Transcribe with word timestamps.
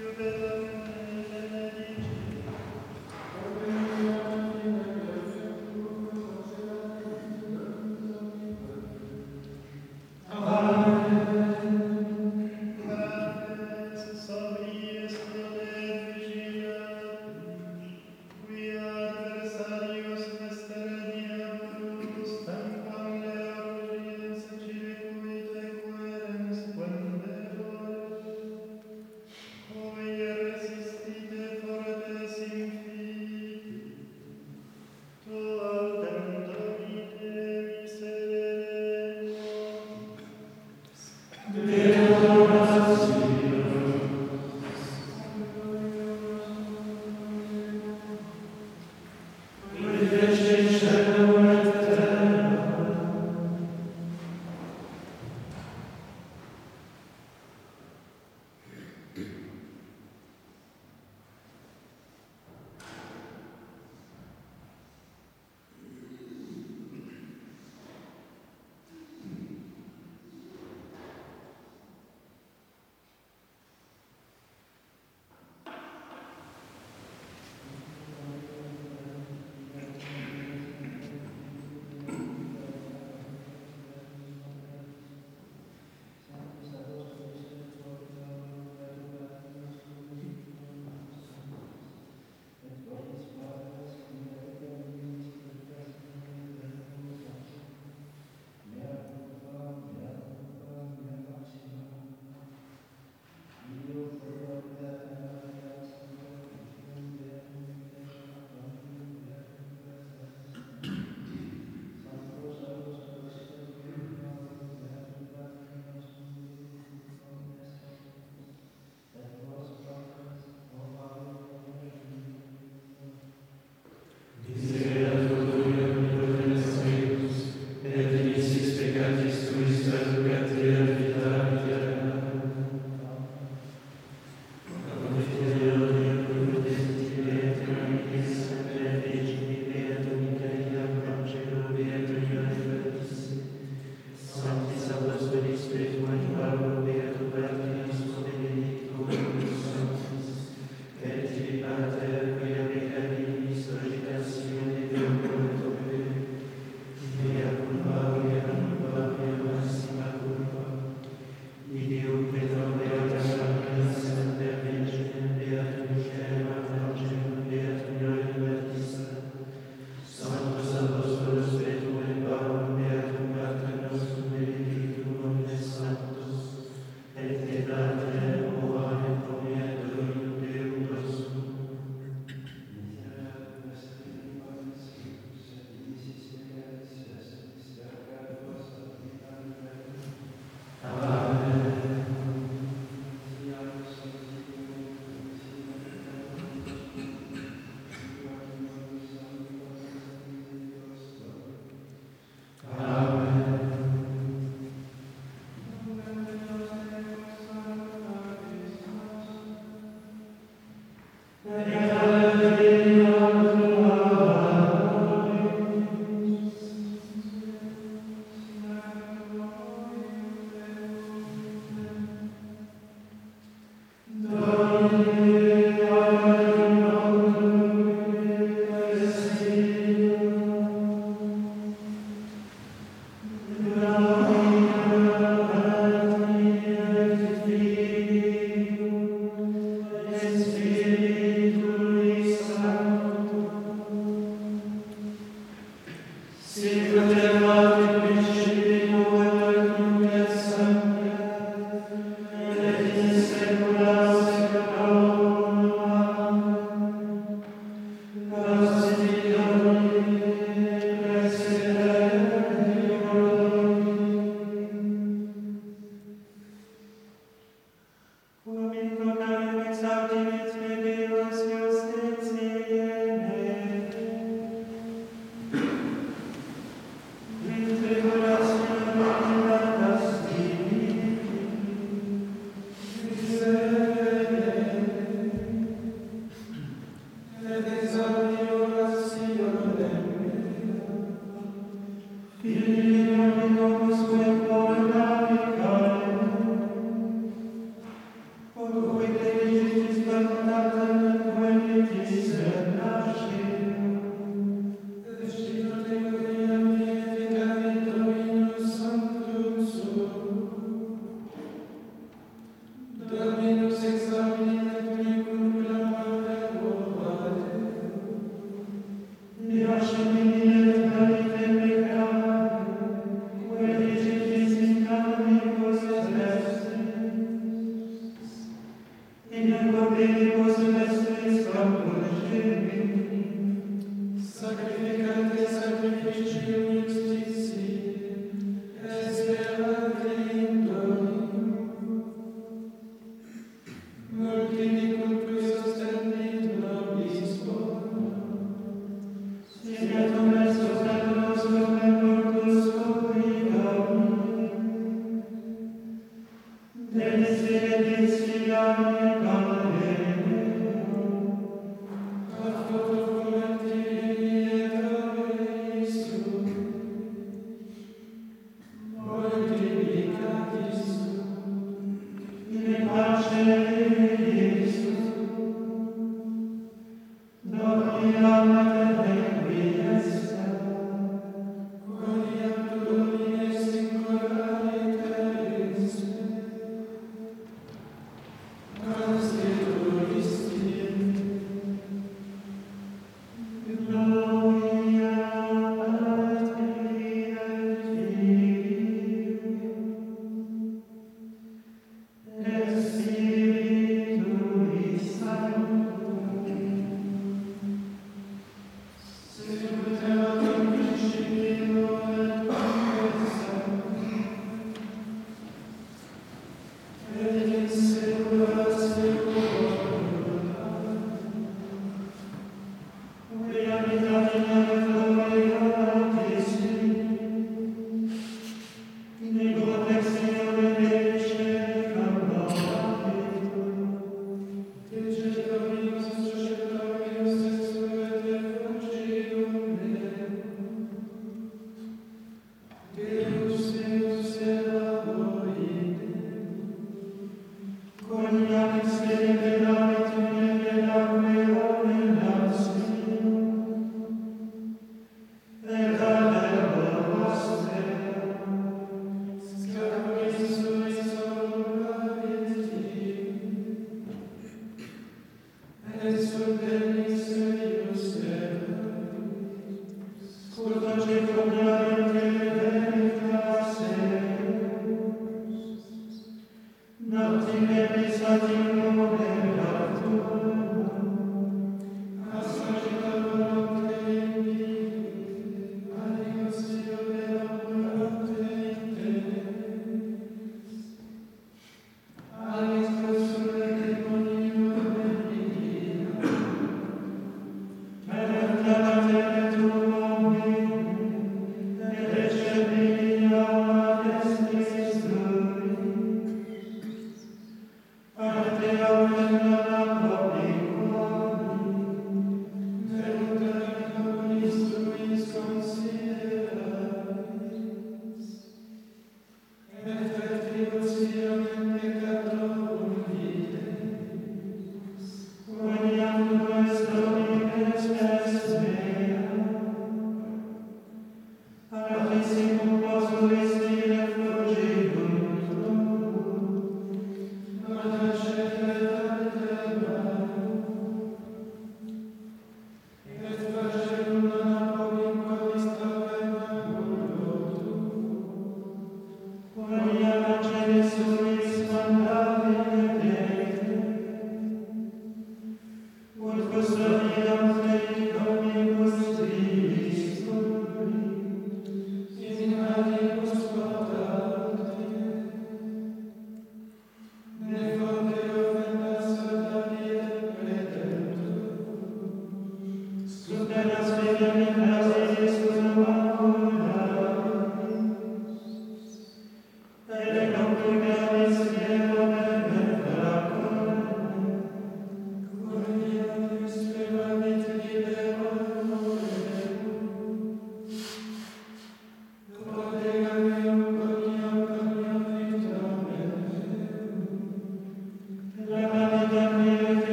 You. 0.00 0.14
eres 0.18 0.79